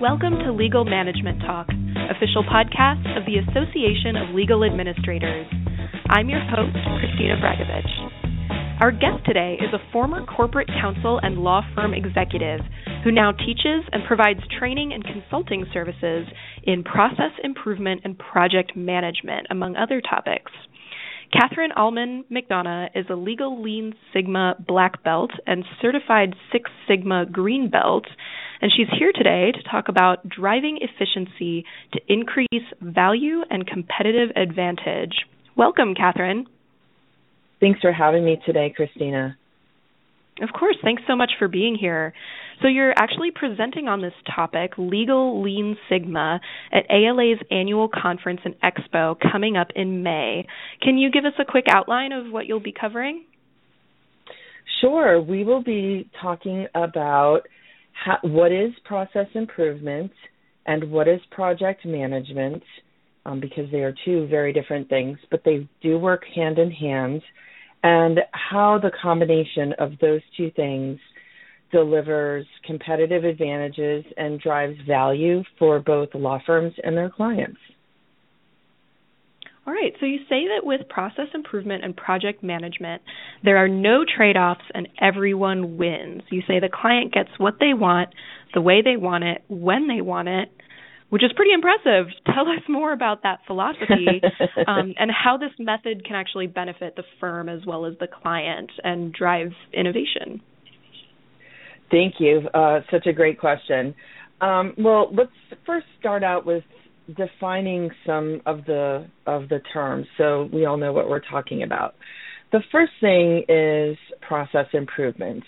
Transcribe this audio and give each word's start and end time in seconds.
Welcome 0.00 0.38
to 0.46 0.52
Legal 0.52 0.86
Management 0.86 1.40
Talk, 1.40 1.68
official 2.08 2.42
podcast 2.42 3.04
of 3.18 3.26
the 3.26 3.36
Association 3.36 4.16
of 4.16 4.34
Legal 4.34 4.64
Administrators. 4.64 5.46
I'm 6.08 6.30
your 6.30 6.40
host, 6.40 6.72
Christina 6.72 7.36
Bragovich. 7.36 8.80
Our 8.80 8.92
guest 8.92 9.26
today 9.26 9.58
is 9.60 9.74
a 9.74 9.92
former 9.92 10.24
corporate 10.24 10.68
counsel 10.80 11.20
and 11.22 11.40
law 11.40 11.60
firm 11.74 11.92
executive 11.92 12.60
who 13.04 13.12
now 13.12 13.32
teaches 13.32 13.84
and 13.92 14.02
provides 14.08 14.40
training 14.58 14.94
and 14.94 15.04
consulting 15.04 15.66
services 15.70 16.26
in 16.64 16.82
process 16.82 17.36
improvement 17.44 18.00
and 18.02 18.18
project 18.18 18.74
management, 18.74 19.48
among 19.50 19.76
other 19.76 20.00
topics. 20.00 20.50
Catherine 21.30 21.72
Alman 21.76 22.24
MacDonagh 22.30 22.88
is 22.94 23.04
a 23.10 23.14
legal 23.14 23.62
Lean 23.62 23.94
Sigma 24.14 24.54
black 24.66 25.04
belt 25.04 25.30
and 25.46 25.62
certified 25.80 26.34
Six 26.50 26.70
Sigma 26.88 27.26
green 27.26 27.68
belt, 27.68 28.06
and 28.60 28.70
she's 28.76 28.88
here 28.98 29.12
today 29.14 29.52
to 29.52 29.70
talk 29.70 29.88
about 29.88 30.28
driving 30.28 30.78
efficiency 30.80 31.64
to 31.92 32.00
increase 32.08 32.64
value 32.80 33.42
and 33.48 33.66
competitive 33.66 34.30
advantage. 34.36 35.14
Welcome, 35.56 35.94
Catherine. 35.94 36.46
Thanks 37.60 37.80
for 37.80 37.92
having 37.92 38.24
me 38.24 38.40
today, 38.46 38.72
Christina. 38.74 39.36
Of 40.42 40.48
course. 40.58 40.76
Thanks 40.82 41.02
so 41.06 41.16
much 41.16 41.32
for 41.38 41.48
being 41.48 41.76
here. 41.78 42.14
So, 42.62 42.68
you're 42.68 42.92
actually 42.96 43.30
presenting 43.30 43.88
on 43.88 44.00
this 44.00 44.12
topic, 44.34 44.72
Legal 44.78 45.42
Lean 45.42 45.76
Sigma, 45.88 46.40
at 46.72 46.84
ALA's 46.90 47.38
annual 47.50 47.88
conference 47.88 48.40
and 48.44 48.54
expo 48.62 49.16
coming 49.32 49.56
up 49.56 49.68
in 49.74 50.02
May. 50.02 50.46
Can 50.82 50.98
you 50.98 51.10
give 51.10 51.24
us 51.24 51.32
a 51.38 51.44
quick 51.44 51.66
outline 51.70 52.12
of 52.12 52.32
what 52.32 52.46
you'll 52.46 52.60
be 52.60 52.74
covering? 52.78 53.24
Sure. 54.80 55.20
We 55.20 55.44
will 55.44 55.62
be 55.62 56.08
talking 56.22 56.66
about 56.74 57.40
how, 58.04 58.18
what 58.22 58.52
is 58.52 58.70
process 58.84 59.26
improvement 59.34 60.10
and 60.66 60.90
what 60.90 61.08
is 61.08 61.20
project 61.30 61.84
management, 61.84 62.62
um, 63.26 63.40
because 63.40 63.70
they 63.70 63.80
are 63.80 63.94
two 64.04 64.26
very 64.28 64.52
different 64.52 64.88
things, 64.88 65.18
but 65.30 65.42
they 65.44 65.68
do 65.82 65.98
work 65.98 66.22
hand 66.34 66.58
in 66.58 66.70
hand 66.70 67.22
and 67.82 68.20
how 68.32 68.78
the 68.78 68.90
combination 69.02 69.72
of 69.78 69.92
those 70.00 70.20
two 70.36 70.50
things 70.52 70.98
delivers 71.72 72.46
competitive 72.66 73.24
advantages 73.24 74.04
and 74.16 74.40
drives 74.40 74.76
value 74.86 75.42
for 75.58 75.78
both 75.80 76.08
law 76.14 76.38
firms 76.44 76.74
and 76.82 76.96
their 76.96 77.10
clients. 77.10 77.58
All 79.70 79.76
right, 79.76 79.92
so 80.00 80.06
you 80.06 80.18
say 80.28 80.48
that 80.48 80.66
with 80.66 80.88
process 80.88 81.28
improvement 81.32 81.84
and 81.84 81.96
project 81.96 82.42
management, 82.42 83.02
there 83.44 83.56
are 83.56 83.68
no 83.68 84.04
trade 84.04 84.36
offs 84.36 84.64
and 84.74 84.88
everyone 85.00 85.76
wins. 85.76 86.22
You 86.28 86.42
say 86.48 86.58
the 86.58 86.68
client 86.68 87.14
gets 87.14 87.28
what 87.38 87.54
they 87.60 87.72
want, 87.72 88.08
the 88.52 88.60
way 88.60 88.82
they 88.82 88.96
want 88.96 89.22
it, 89.22 89.44
when 89.46 89.86
they 89.86 90.00
want 90.00 90.26
it, 90.26 90.50
which 91.10 91.22
is 91.22 91.30
pretty 91.36 91.52
impressive. 91.52 92.06
Tell 92.34 92.48
us 92.48 92.64
more 92.68 92.92
about 92.92 93.22
that 93.22 93.42
philosophy 93.46 94.20
um, 94.66 94.92
and 94.98 95.08
how 95.08 95.36
this 95.36 95.52
method 95.60 96.04
can 96.04 96.16
actually 96.16 96.48
benefit 96.48 96.96
the 96.96 97.04
firm 97.20 97.48
as 97.48 97.60
well 97.64 97.86
as 97.86 97.94
the 98.00 98.08
client 98.08 98.72
and 98.82 99.12
drive 99.12 99.52
innovation. 99.72 100.42
Thank 101.92 102.14
you. 102.18 102.48
Uh, 102.52 102.80
such 102.90 103.06
a 103.06 103.12
great 103.12 103.38
question. 103.38 103.94
Um, 104.40 104.74
well, 104.76 105.14
let's 105.14 105.30
first 105.64 105.86
start 106.00 106.24
out 106.24 106.44
with 106.44 106.64
defining 107.16 107.90
some 108.06 108.40
of 108.46 108.64
the 108.66 109.06
of 109.26 109.48
the 109.48 109.60
terms 109.72 110.06
so 110.16 110.48
we 110.52 110.64
all 110.64 110.76
know 110.76 110.92
what 110.92 111.08
we're 111.08 111.20
talking 111.20 111.62
about. 111.62 111.94
The 112.52 112.60
first 112.72 112.92
thing 113.00 113.44
is 113.48 113.96
process 114.20 114.66
improvement, 114.72 115.44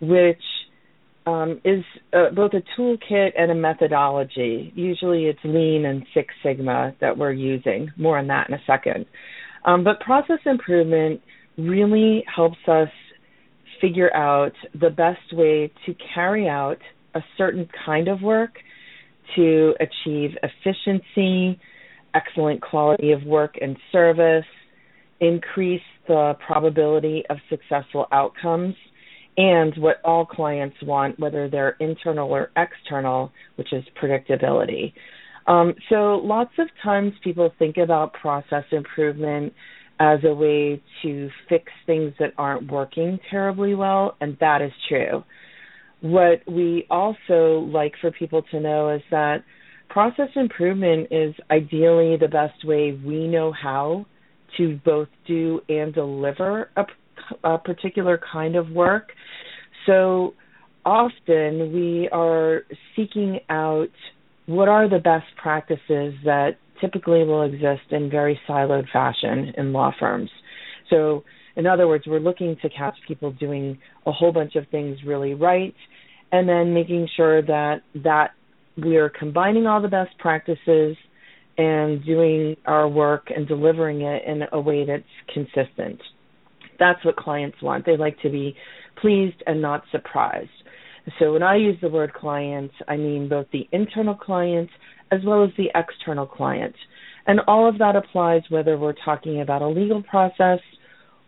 which 0.00 0.42
um, 1.26 1.60
is 1.64 1.84
uh, 2.12 2.30
both 2.34 2.52
a 2.54 2.62
toolkit 2.80 3.30
and 3.38 3.50
a 3.50 3.54
methodology. 3.54 4.72
Usually 4.74 5.26
it's 5.26 5.38
Lean 5.44 5.84
and 5.86 6.04
Six 6.14 6.34
Sigma 6.42 6.94
that 7.00 7.16
we're 7.16 7.32
using. 7.32 7.90
More 7.96 8.18
on 8.18 8.26
that 8.28 8.48
in 8.48 8.54
a 8.54 8.62
second. 8.66 9.06
Um, 9.64 9.84
but 9.84 10.00
process 10.00 10.40
improvement 10.46 11.20
really 11.56 12.24
helps 12.34 12.58
us 12.66 12.88
figure 13.80 14.14
out 14.14 14.52
the 14.80 14.90
best 14.90 15.32
way 15.32 15.70
to 15.86 15.94
carry 16.14 16.48
out 16.48 16.78
a 17.14 17.20
certain 17.36 17.68
kind 17.84 18.08
of 18.08 18.20
work 18.22 18.54
to 19.36 19.74
achieve 19.80 20.30
efficiency, 20.42 21.58
excellent 22.14 22.60
quality 22.60 23.12
of 23.12 23.22
work 23.24 23.56
and 23.60 23.76
service, 23.90 24.44
increase 25.20 25.82
the 26.08 26.34
probability 26.44 27.22
of 27.30 27.36
successful 27.48 28.06
outcomes 28.12 28.74
and 29.36 29.74
what 29.78 29.96
all 30.04 30.26
clients 30.26 30.76
want, 30.82 31.18
whether 31.18 31.48
they're 31.48 31.76
internal 31.80 32.28
or 32.28 32.50
external, 32.56 33.32
which 33.56 33.72
is 33.72 33.84
predictability. 34.00 34.92
Um, 35.46 35.74
so 35.88 36.20
lots 36.22 36.52
of 36.58 36.68
times 36.82 37.12
people 37.24 37.50
think 37.58 37.76
about 37.76 38.12
process 38.12 38.64
improvement 38.70 39.52
as 39.98 40.18
a 40.24 40.34
way 40.34 40.82
to 41.02 41.30
fix 41.48 41.64
things 41.86 42.12
that 42.18 42.32
aren't 42.36 42.70
working 42.70 43.18
terribly 43.30 43.74
well, 43.74 44.16
and 44.20 44.36
that 44.40 44.60
is 44.60 44.72
true. 44.88 45.24
What 46.02 46.42
we 46.46 46.86
also 46.90 47.68
like 47.72 47.94
for 48.00 48.10
people 48.10 48.42
to 48.50 48.60
know 48.60 48.90
is 48.90 49.02
that 49.10 49.44
process 49.88 50.28
improvement 50.36 51.08
is 51.10 51.34
ideally 51.50 52.16
the 52.16 52.28
best 52.28 52.64
way 52.64 52.98
we 53.04 53.26
know 53.26 53.52
how 53.52 54.04
to 54.56 54.78
both 54.84 55.08
do 55.26 55.60
and 55.68 55.94
deliver 55.94 56.70
a 56.76 56.84
a 57.44 57.56
particular 57.56 58.20
kind 58.32 58.56
of 58.56 58.68
work. 58.70 59.12
So 59.86 60.34
often 60.84 61.72
we 61.72 62.08
are 62.10 62.62
seeking 62.96 63.38
out 63.48 63.88
what 64.46 64.68
are 64.68 64.88
the 64.88 64.98
best 64.98 65.26
practices 65.40 66.14
that 66.24 66.56
typically 66.80 67.24
will 67.24 67.42
exist 67.42 67.90
in 67.90 68.10
very 68.10 68.38
siloed 68.48 68.90
fashion 68.92 69.52
in 69.56 69.72
law 69.72 69.92
firms. 69.98 70.30
So, 70.90 71.22
in 71.54 71.66
other 71.66 71.86
words, 71.86 72.04
we're 72.06 72.18
looking 72.18 72.56
to 72.62 72.68
catch 72.70 72.96
people 73.06 73.30
doing 73.32 73.78
a 74.06 74.12
whole 74.12 74.32
bunch 74.32 74.56
of 74.56 74.66
things 74.70 74.98
really 75.06 75.34
right 75.34 75.74
and 76.32 76.48
then 76.48 76.74
making 76.74 77.08
sure 77.16 77.42
that 77.42 77.82
that 78.02 78.30
we 78.82 78.96
are 78.96 79.10
combining 79.10 79.66
all 79.66 79.80
the 79.80 79.88
best 79.88 80.16
practices 80.18 80.96
and 81.58 82.04
doing 82.04 82.56
our 82.64 82.88
work 82.88 83.28
and 83.34 83.46
delivering 83.46 84.00
it 84.00 84.22
in 84.26 84.42
a 84.52 84.60
way 84.60 84.84
that's 84.84 85.04
consistent 85.32 86.00
that's 86.82 87.04
what 87.04 87.16
clients 87.16 87.62
want. 87.62 87.86
They 87.86 87.96
like 87.96 88.20
to 88.22 88.30
be 88.30 88.56
pleased 89.00 89.42
and 89.46 89.62
not 89.62 89.84
surprised. 89.92 90.50
So 91.18 91.32
when 91.32 91.42
I 91.42 91.56
use 91.56 91.76
the 91.80 91.88
word 91.88 92.12
client, 92.12 92.72
I 92.88 92.96
mean 92.96 93.28
both 93.28 93.46
the 93.52 93.68
internal 93.72 94.14
client 94.14 94.68
as 95.12 95.20
well 95.24 95.44
as 95.44 95.50
the 95.56 95.70
external 95.74 96.26
client. 96.26 96.74
And 97.26 97.40
all 97.46 97.68
of 97.68 97.78
that 97.78 97.94
applies 97.94 98.42
whether 98.48 98.76
we're 98.76 98.94
talking 99.04 99.40
about 99.40 99.62
a 99.62 99.68
legal 99.68 100.02
process 100.02 100.58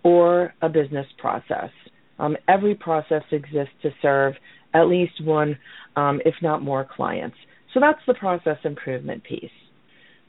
or 0.03 0.55
a 0.61 0.69
business 0.69 1.07
process. 1.19 1.71
Um, 2.19 2.37
every 2.49 2.75
process 2.75 3.23
exists 3.31 3.75
to 3.83 3.91
serve 4.03 4.35
at 4.75 4.89
least 4.89 5.25
one, 5.25 5.57
um, 5.97 6.21
if 6.25 6.35
not 6.43 6.62
more, 6.62 6.87
clients. 6.97 7.37
So 7.73 7.81
that's 7.81 8.01
the 8.07 8.15
process 8.15 8.59
improvement 8.65 9.25
piece. 9.25 9.51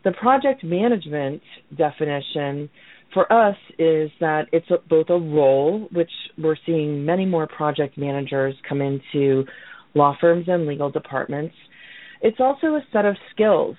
The 0.03 0.11
project 0.11 0.63
management 0.63 1.41
definition 1.75 2.69
for 3.13 3.31
us 3.31 3.55
is 3.79 4.11
that 4.19 4.43
it's 4.51 4.69
a, 4.69 4.77
both 4.87 5.09
a 5.09 5.17
role, 5.17 5.87
which 5.91 6.11
we're 6.37 6.57
seeing 6.65 7.05
many 7.05 7.25
more 7.25 7.47
project 7.47 7.97
managers 7.97 8.55
come 8.67 8.81
into 8.81 9.45
law 9.95 10.15
firms 10.19 10.45
and 10.47 10.67
legal 10.67 10.91
departments. 10.91 11.55
It's 12.21 12.37
also 12.39 12.67
a 12.67 12.81
set 12.91 13.05
of 13.05 13.15
skills. 13.33 13.75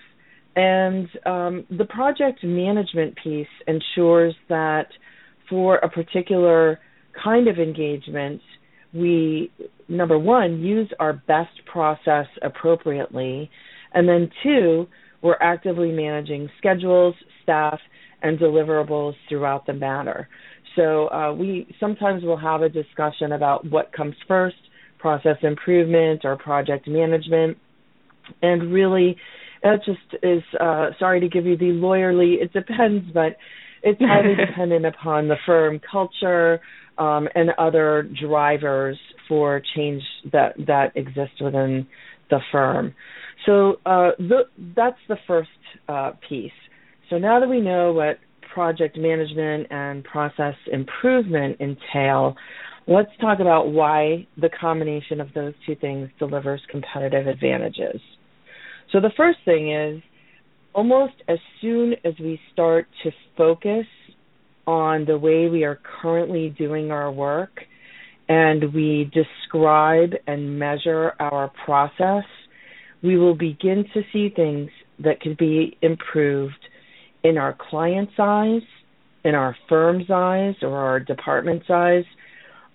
And 0.57 1.09
um, 1.27 1.67
the 1.71 1.85
project 1.85 2.43
management 2.43 3.15
piece 3.23 3.47
ensures 3.67 4.35
that 4.49 4.87
for 5.51 5.77
a 5.77 5.89
particular 5.89 6.81
kind 7.23 7.47
of 7.47 7.59
engagement, 7.59 8.41
we, 8.93 9.51
number 9.89 10.19
one, 10.19 10.61
use 10.61 10.91
our 10.99 11.13
best 11.13 11.65
process 11.71 12.27
appropriately. 12.43 13.51
And 13.95 14.09
then, 14.09 14.31
two, 14.43 14.87
we're 15.23 15.37
actively 15.41 15.93
managing 15.93 16.49
schedules, 16.59 17.15
staff, 17.43 17.79
and 18.23 18.39
deliverables 18.39 19.15
throughout 19.29 19.67
the 19.67 19.73
matter. 19.73 20.29
So 20.77 21.09
uh, 21.09 21.33
we 21.33 21.75
sometimes 21.81 22.23
will 22.23 22.37
have 22.37 22.63
a 22.63 22.69
discussion 22.69 23.33
about 23.33 23.69
what 23.71 23.93
comes 23.93 24.15
first, 24.29 24.57
process 24.99 25.37
improvement 25.43 26.23
or 26.25 26.37
project 26.37 26.87
management, 26.87 27.57
and 28.43 28.73
really 28.73 29.17
that 29.63 29.79
just 29.85 30.23
is 30.23 30.43
uh, 30.61 30.91
sorry 30.99 31.21
to 31.21 31.29
give 31.29 31.47
you 31.47 31.57
the 31.57 31.67
lawyerly. 31.67 32.43
It 32.43 32.53
depends, 32.53 33.07
but 33.13 33.37
it's 33.83 34.01
highly 34.01 34.35
dependent 34.47 34.87
upon 34.87 35.29
the 35.29 35.37
firm 35.47 35.81
culture 35.91 36.61
um, 36.99 37.29
and 37.35 37.51
other 37.59 38.09
drivers 38.21 38.99
for 39.29 39.63
change 39.75 40.03
that 40.33 40.55
that 40.67 40.93
exist 40.97 41.33
within 41.41 41.87
the 42.31 42.41
firm. 42.51 42.95
So 43.45 43.77
uh, 43.87 44.11
the, 44.19 44.43
that's 44.75 44.99
the 45.09 45.17
first 45.27 45.49
uh, 45.89 46.13
piece. 46.29 46.51
So 47.11 47.19
now 47.19 47.39
that 47.39 47.49
we 47.49 47.61
know 47.61 47.93
what 47.93 48.19
project 48.53 48.97
management 48.97 49.69
and 49.71 50.03
process 50.03 50.55
improvement 50.73 51.61
entail, 51.61 52.35
let's 52.89 53.11
talk 53.21 53.39
about 53.41 53.69
why 53.69 54.27
the 54.41 54.51
combination 54.61 55.21
of 55.21 55.29
those 55.35 55.55
two 55.67 55.77
things 55.77 56.09
delivers 56.19 56.61
competitive 56.71 57.27
advantages. 57.27 58.01
So 58.93 59.01
the 59.01 59.11
first 59.17 59.39
thing 59.45 59.73
is 59.73 60.03
almost 60.75 61.15
as 61.29 61.39
soon 61.61 61.95
as 62.05 62.15
we 62.19 62.41
start 62.53 62.87
to 63.03 63.11
focus 63.37 63.87
on 64.67 65.05
the 65.05 65.19
way 65.19 65.49
we 65.49 65.65
are 65.65 65.79
currently 66.01 66.51
doing 66.59 66.91
our 66.91 67.11
work 67.11 67.61
and 68.29 68.75
we 68.75 69.11
describe 69.15 70.11
and 70.27 70.59
measure 70.59 71.13
our 71.21 71.53
process, 71.65 72.25
we 73.03 73.17
will 73.17 73.35
begin 73.35 73.85
to 73.95 74.03
see 74.13 74.31
things 74.35 74.69
that 74.99 75.21
could 75.21 75.37
be 75.37 75.77
improved 75.83 76.55
in 77.23 77.39
our 77.39 77.57
client's 77.71 78.13
eyes, 78.19 78.63
in 79.25 79.35
our 79.35 79.57
firm's 79.69 80.11
eyes, 80.11 80.55
or 80.63 80.77
our 80.77 80.99
department's 80.99 81.67
eyes, 81.71 82.05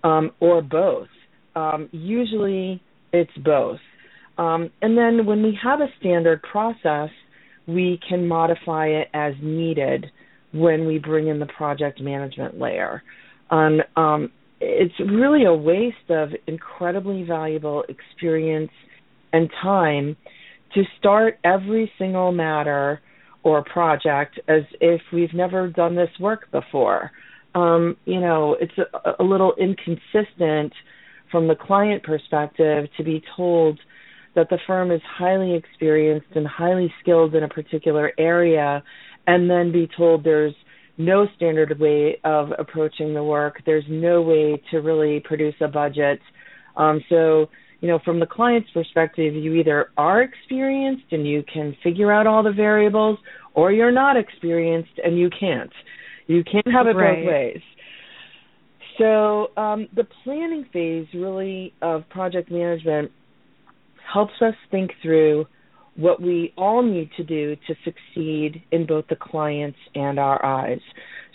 um, 0.03 0.31
or 0.39 0.61
both. 0.61 1.07
Um, 1.55 1.89
usually 1.91 2.81
it's 3.11 3.31
both. 3.43 3.79
Um, 4.38 4.69
and 4.81 4.97
then 4.97 5.25
when 5.25 5.43
we 5.43 5.57
have 5.61 5.81
a 5.81 5.88
standard 5.99 6.41
process, 6.43 7.09
we 7.67 7.99
can 8.07 8.27
modify 8.27 8.88
it 8.88 9.09
as 9.13 9.33
needed 9.41 10.05
when 10.53 10.86
we 10.86 10.98
bring 10.98 11.27
in 11.27 11.39
the 11.39 11.45
project 11.45 12.01
management 12.01 12.59
layer. 12.59 13.03
Um, 13.50 13.81
um, 13.95 14.31
it's 14.59 14.94
really 15.00 15.45
a 15.45 15.53
waste 15.53 16.09
of 16.09 16.30
incredibly 16.48 17.24
valuable 17.24 17.83
experience 17.89 18.71
and 19.33 19.50
time 19.62 20.15
to 20.74 20.83
start 21.00 21.39
every 21.44 21.92
single 21.98 22.31
matter 22.31 23.01
or 23.44 23.63
project 23.63 24.39
as 24.48 24.62
if 24.80 25.01
we've 25.12 25.33
never 25.33 25.68
done 25.68 25.95
this 25.95 26.09
work 26.19 26.51
before. 26.51 27.12
Um, 27.56 27.98
you 28.06 28.19
know, 28.19 28.56
it's 28.59 28.77
a, 28.77 29.21
a 29.21 29.24
little 29.24 29.53
inconsistent 29.59 30.71
from 31.31 31.48
the 31.48 31.56
client 31.56 32.03
perspective 32.03 32.88
to 32.98 33.03
be 33.03 33.24
told 33.36 33.80
that 34.36 34.50
the 34.50 34.59
firm 34.65 34.92
is 34.92 35.01
highly 35.18 35.56
experienced 35.56 36.27
and 36.36 36.48
highly 36.48 36.94
skilled 37.01 37.36
in 37.36 37.44
a 37.44 37.50
particular 37.50 38.12
area 38.18 38.83
and 39.27 39.50
then 39.50 39.71
be 39.71 39.89
told 39.97 40.23
there's 40.23 40.53
no 40.97 41.27
standard 41.35 41.79
way 41.79 42.19
of 42.23 42.50
approaching 42.57 43.13
the 43.13 43.23
work. 43.23 43.62
There's 43.65 43.85
no 43.89 44.21
way 44.21 44.62
to 44.71 44.77
really 44.77 45.21
produce 45.23 45.56
a 45.62 45.68
budget. 45.68 46.19
Um, 46.75 47.01
so, 47.09 47.50
you 47.79 47.88
know, 47.88 48.00
from 48.06 48.19
the 48.19 48.25
client's 48.25 48.69
perspective, 48.71 49.33
you 49.33 49.56
either 49.56 49.89
are 49.97 50.21
experienced 50.21 51.06
and 51.12 51.27
you 51.27 51.44
can 51.51 51.75
figure 51.83 52.12
out 52.12 52.27
all 52.27 52.44
the 52.44 52.51
variables, 52.51 53.18
or 53.53 53.71
you're 53.71 53.91
not 53.91 54.18
experienced 54.18 55.00
and 55.03 55.18
you 55.18 55.29
can't. 55.38 55.71
You 56.27 56.44
can't 56.44 56.71
have 56.71 56.88
it 56.88 56.95
right. 56.95 57.24
both 57.24 57.27
ways. 57.27 57.62
So, 58.97 59.47
um, 59.57 59.88
the 59.95 60.06
planning 60.24 60.65
phase 60.71 61.07
really 61.13 61.74
of 61.81 62.07
project 62.09 62.51
management 62.51 63.12
helps 64.13 64.33
us 64.41 64.53
think 64.69 64.91
through 65.01 65.47
what 66.01 66.21
we 66.21 66.53
all 66.57 66.81
need 66.81 67.09
to 67.18 67.24
do 67.24 67.56
to 67.68 67.75
succeed 67.83 68.62
in 68.71 68.86
both 68.86 69.06
the 69.09 69.15
clients 69.15 69.77
and 69.95 70.19
our 70.19 70.44
eyes 70.44 70.80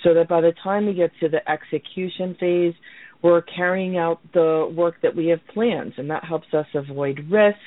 so 0.05 0.15
that 0.15 0.29
by 0.29 0.41
the 0.41 0.53
time 0.63 0.87
we 0.87 0.95
get 0.95 1.11
to 1.21 1.29
the 1.29 1.49
execution 1.51 2.37
phase 2.39 2.75
we're 3.23 3.43
carrying 3.43 3.97
out 3.97 4.21
the 4.35 4.71
work 4.77 4.97
that 5.03 5.15
we 5.15 5.27
have 5.29 5.41
planned 5.53 5.93
and 5.97 6.11
that 6.11 6.25
helps 6.25 6.47
us 6.53 6.67
avoid 6.75 7.19
risks 7.31 7.61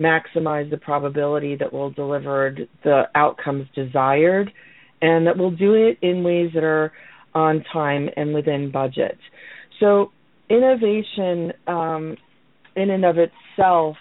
maximize 0.00 0.70
the 0.70 0.76
probability 0.76 1.56
that 1.56 1.72
we'll 1.72 1.90
deliver 1.90 2.56
the 2.84 3.02
outcomes 3.14 3.66
desired 3.74 4.50
and 5.02 5.26
that 5.26 5.36
we'll 5.36 5.50
do 5.50 5.74
it 5.74 5.98
in 6.02 6.22
ways 6.22 6.50
that 6.54 6.62
are 6.62 6.92
on 7.34 7.64
time 7.72 8.08
and 8.16 8.34
within 8.34 8.70
budget. 8.70 9.18
So 9.80 10.10
innovation 10.48 11.52
um, 11.66 12.16
in 12.76 12.90
and 12.90 13.04
of 13.04 13.16
itself 13.18 13.96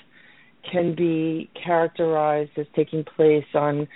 can 0.71 0.95
be 0.95 1.49
characterized 1.63 2.51
as 2.57 2.65
taking 2.75 3.03
place 3.03 3.45
on 3.53 3.87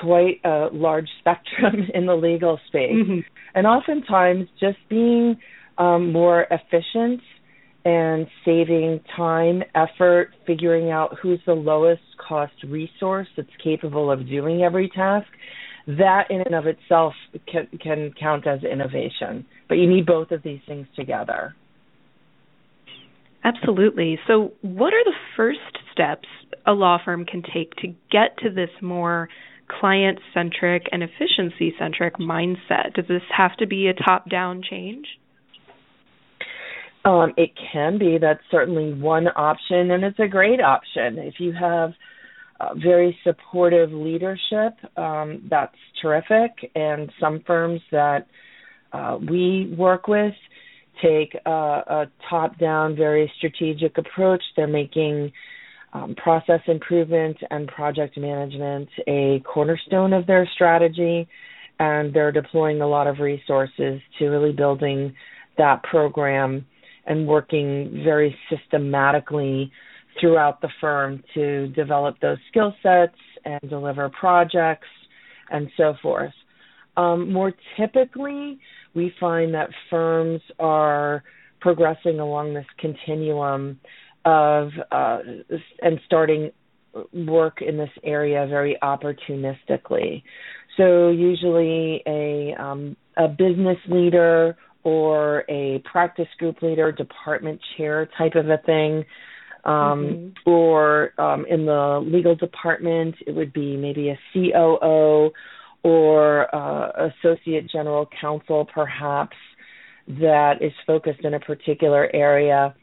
quite 0.00 0.40
a 0.44 0.68
large 0.72 1.08
spectrum 1.20 1.88
in 1.94 2.06
the 2.06 2.14
legal 2.14 2.58
space. 2.68 2.92
Mm-hmm. 2.92 3.20
And 3.54 3.66
oftentimes, 3.66 4.48
just 4.60 4.78
being 4.88 5.36
um, 5.78 6.12
more 6.12 6.46
efficient 6.50 7.20
and 7.84 8.26
saving 8.44 9.00
time, 9.16 9.62
effort, 9.74 10.30
figuring 10.46 10.90
out 10.90 11.16
who's 11.22 11.40
the 11.46 11.54
lowest 11.54 12.02
cost 12.28 12.52
resource 12.66 13.28
that's 13.36 13.48
capable 13.62 14.10
of 14.10 14.28
doing 14.28 14.62
every 14.62 14.90
task, 14.90 15.28
that 15.86 16.24
in 16.28 16.42
and 16.42 16.54
of 16.54 16.66
itself 16.66 17.14
can, 17.50 17.66
can 17.80 18.12
count 18.20 18.46
as 18.46 18.62
innovation. 18.62 19.46
But 19.68 19.76
you 19.76 19.88
need 19.88 20.04
both 20.04 20.32
of 20.32 20.42
these 20.42 20.60
things 20.66 20.86
together. 20.94 21.54
Absolutely. 23.48 24.18
So, 24.26 24.52
what 24.62 24.92
are 24.92 25.04
the 25.04 25.14
first 25.36 25.58
steps 25.92 26.28
a 26.66 26.72
law 26.72 26.98
firm 27.02 27.24
can 27.24 27.42
take 27.42 27.74
to 27.76 27.88
get 28.10 28.36
to 28.42 28.50
this 28.50 28.70
more 28.82 29.28
client 29.68 30.18
centric 30.34 30.84
and 30.92 31.02
efficiency 31.02 31.74
centric 31.78 32.16
mindset? 32.16 32.94
Does 32.94 33.06
this 33.08 33.22
have 33.34 33.56
to 33.58 33.66
be 33.66 33.88
a 33.88 33.94
top 33.94 34.28
down 34.28 34.62
change? 34.68 35.06
Um, 37.04 37.32
it 37.36 37.50
can 37.72 37.98
be. 37.98 38.18
That's 38.20 38.40
certainly 38.50 38.92
one 38.92 39.28
option, 39.28 39.92
and 39.92 40.04
it's 40.04 40.18
a 40.18 40.28
great 40.28 40.60
option. 40.60 41.18
If 41.18 41.34
you 41.38 41.52
have 41.58 41.92
uh, 42.60 42.74
very 42.74 43.16
supportive 43.24 43.92
leadership, 43.92 44.74
um, 44.96 45.46
that's 45.48 45.76
terrific. 46.02 46.70
And 46.74 47.10
some 47.18 47.42
firms 47.46 47.80
that 47.92 48.26
uh, 48.92 49.18
we 49.26 49.74
work 49.78 50.06
with 50.06 50.34
take 51.02 51.36
a, 51.46 51.50
a 51.50 52.06
top 52.28 52.58
down, 52.58 52.96
very 52.96 53.30
strategic 53.38 53.98
approach. 53.98 54.42
They're 54.56 54.66
making 54.66 55.32
um, 55.92 56.14
process 56.16 56.60
improvement 56.66 57.36
and 57.50 57.68
project 57.68 58.16
management 58.18 58.88
a 59.06 59.42
cornerstone 59.52 60.12
of 60.12 60.26
their 60.26 60.48
strategy, 60.54 61.28
and 61.78 62.12
they're 62.12 62.32
deploying 62.32 62.80
a 62.80 62.86
lot 62.86 63.06
of 63.06 63.18
resources 63.20 64.00
to 64.18 64.26
really 64.26 64.52
building 64.52 65.14
that 65.56 65.82
program 65.84 66.66
and 67.06 67.26
working 67.26 68.02
very 68.04 68.36
systematically 68.50 69.72
throughout 70.20 70.60
the 70.60 70.68
firm 70.80 71.22
to 71.34 71.68
develop 71.68 72.16
those 72.20 72.38
skill 72.50 72.74
sets 72.82 73.16
and 73.44 73.60
deliver 73.70 74.08
projects 74.10 74.88
and 75.50 75.70
so 75.76 75.94
forth. 76.02 76.32
Um, 76.96 77.32
more 77.32 77.52
typically, 77.76 78.58
we 78.94 79.12
find 79.20 79.54
that 79.54 79.70
firms 79.90 80.40
are 80.58 81.22
progressing 81.60 82.20
along 82.20 82.54
this 82.54 82.66
continuum 82.78 83.80
of 84.24 84.70
uh, 84.90 85.18
and 85.82 86.00
starting 86.06 86.50
work 87.12 87.60
in 87.60 87.76
this 87.76 87.90
area 88.02 88.46
very 88.48 88.76
opportunistically. 88.82 90.22
So 90.76 91.10
usually 91.10 92.02
a 92.06 92.54
um, 92.60 92.96
a 93.16 93.28
business 93.28 93.78
leader 93.88 94.56
or 94.84 95.44
a 95.48 95.82
practice 95.90 96.28
group 96.38 96.62
leader, 96.62 96.92
department 96.92 97.60
chair 97.76 98.08
type 98.16 98.34
of 98.36 98.48
a 98.48 98.58
thing, 98.64 99.04
um, 99.64 99.74
mm-hmm. 99.74 100.50
or 100.50 101.20
um, 101.20 101.44
in 101.48 101.66
the 101.66 102.00
legal 102.04 102.36
department, 102.36 103.16
it 103.26 103.34
would 103.34 103.52
be 103.52 103.76
maybe 103.76 104.08
a 104.10 104.18
COO 104.32 105.30
or 105.82 106.54
uh, 106.54 107.08
associate 107.08 107.70
general 107.70 108.08
counsel, 108.20 108.66
perhaps, 108.72 109.36
that 110.06 110.54
is 110.60 110.72
focused 110.86 111.20
in 111.24 111.34
a 111.34 111.40
particular 111.40 112.08
area. 112.14 112.74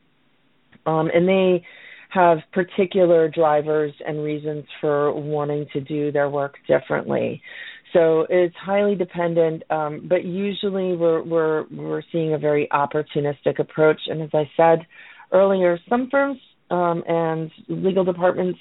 Um, 0.86 1.10
and 1.14 1.28
they 1.28 1.66
have 2.10 2.38
particular 2.54 3.28
drivers 3.28 3.94
and 4.08 4.24
reasons 4.24 4.64
for 4.80 5.12
wanting 5.12 5.66
to 5.74 5.82
do 5.82 6.12
their 6.12 6.30
work 6.30 6.56
differently. 6.68 7.42
So 7.94 8.26
it's 8.30 8.56
highly 8.58 8.96
dependent, 8.96 9.64
um, 9.70 10.06
but 10.10 10.26
usually 10.26 10.96
we're 10.96 11.24
we're 11.24 11.66
we're 11.72 12.02
seeing 12.12 12.34
a 12.34 12.38
very 12.38 12.68
opportunistic 12.72 13.60
approach. 13.60 14.00
And 14.08 14.22
as 14.22 14.30
I 14.34 14.50
said 14.58 14.86
earlier, 15.32 15.80
some 15.90 16.10
firms 16.10 16.38
um, 16.70 17.04
and 17.08 17.52
legal 17.68 18.04
departments 18.04 18.60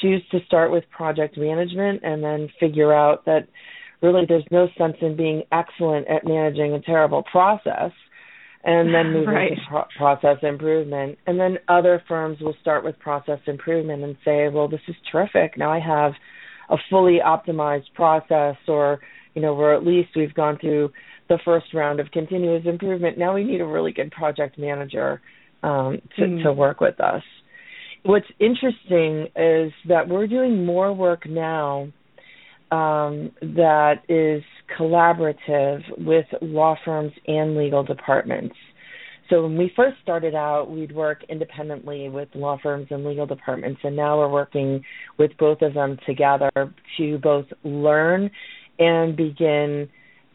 choose 0.00 0.22
to 0.30 0.38
start 0.46 0.70
with 0.70 0.84
project 0.90 1.36
management 1.36 2.00
and 2.02 2.22
then 2.22 2.48
figure 2.60 2.92
out 2.92 3.24
that 3.26 3.48
really 4.02 4.24
there's 4.28 4.44
no 4.50 4.68
sense 4.76 4.96
in 5.00 5.16
being 5.16 5.42
excellent 5.52 6.06
at 6.08 6.24
managing 6.24 6.72
a 6.72 6.80
terrible 6.80 7.22
process 7.30 7.92
and 8.64 8.94
then 8.94 9.12
move 9.12 9.26
right. 9.26 9.52
into 9.52 9.62
pro- 9.68 9.84
process 9.96 10.38
improvement. 10.42 11.18
And 11.26 11.38
then 11.38 11.58
other 11.68 12.02
firms 12.08 12.40
will 12.40 12.54
start 12.60 12.84
with 12.84 12.98
process 12.98 13.40
improvement 13.46 14.02
and 14.02 14.16
say, 14.24 14.48
well, 14.48 14.68
this 14.68 14.80
is 14.88 14.96
terrific. 15.10 15.56
Now 15.56 15.72
I 15.72 15.80
have 15.80 16.12
a 16.70 16.76
fully 16.90 17.18
optimized 17.24 17.92
process 17.94 18.56
or, 18.68 19.00
you 19.34 19.42
know, 19.42 19.54
or 19.54 19.74
at 19.74 19.84
least 19.84 20.10
we've 20.16 20.34
gone 20.34 20.58
through 20.58 20.90
the 21.28 21.38
first 21.44 21.66
round 21.72 22.00
of 22.00 22.10
continuous 22.10 22.64
improvement. 22.66 23.18
Now 23.18 23.34
we 23.34 23.44
need 23.44 23.60
a 23.60 23.66
really 23.66 23.92
good 23.92 24.10
project 24.12 24.58
manager 24.58 25.20
um, 25.62 26.00
to, 26.16 26.22
mm. 26.22 26.42
to 26.42 26.52
work 26.52 26.80
with 26.80 27.00
us 27.00 27.22
what's 28.04 28.26
interesting 28.38 29.28
is 29.34 29.72
that 29.88 30.08
we're 30.08 30.26
doing 30.26 30.64
more 30.64 30.92
work 30.92 31.26
now 31.26 31.88
um, 32.70 33.30
that 33.40 34.02
is 34.08 34.42
collaborative 34.78 35.80
with 35.98 36.26
law 36.40 36.76
firms 36.84 37.12
and 37.26 37.56
legal 37.56 37.82
departments. 37.82 38.54
So 39.30 39.42
when 39.42 39.56
we 39.56 39.72
first 39.74 39.96
started 40.02 40.34
out, 40.34 40.70
we'd 40.70 40.94
work 40.94 41.24
independently 41.30 42.10
with 42.10 42.28
law 42.34 42.58
firms 42.62 42.88
and 42.90 43.04
legal 43.04 43.26
departments, 43.26 43.80
and 43.82 43.96
now 43.96 44.18
we're 44.18 44.28
working 44.28 44.84
with 45.18 45.30
both 45.38 45.62
of 45.62 45.72
them 45.72 45.98
together 46.06 46.50
to 46.98 47.18
both 47.18 47.46
learn 47.62 48.30
and 48.78 49.16
begin 49.16 49.88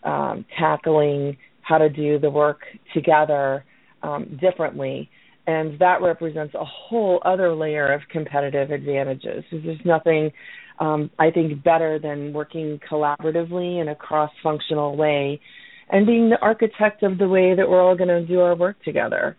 um, 0.03 0.43
tackling 0.57 1.38
how 1.61 1.77
to 1.77 1.89
do 1.89 2.17
the 2.17 2.29
work 2.29 2.61
together 2.93 3.63
um, 4.01 4.39
differently. 4.41 5.09
And 5.50 5.79
that 5.79 6.03
represents 6.03 6.53
a 6.53 6.63
whole 6.63 7.20
other 7.25 7.56
layer 7.56 7.91
of 7.91 8.01
competitive 8.12 8.70
advantages. 8.70 9.44
There's 9.51 9.79
nothing, 9.84 10.32
um, 10.77 11.10
I 11.18 11.32
think, 11.32 11.63
better 11.63 11.98
than 11.98 12.34
working 12.34 12.79
collaboratively 12.88 13.82
in 13.82 13.88
a 13.88 13.96
cross 13.96 14.29
functional 14.44 14.96
way 14.96 15.41
and 15.89 16.06
being 16.06 16.29
the 16.29 16.38
architect 16.39 17.01
of 17.01 17.18
the 17.18 17.27
way 17.27 17.56
that 17.56 17.68
we're 17.68 17.82
all 17.82 17.98
going 17.98 18.10
to 18.10 18.24
do 18.27 18.41
our 18.41 18.56
work 18.56 18.77
together. 18.84 19.36